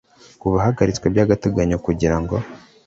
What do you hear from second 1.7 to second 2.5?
kugira ngo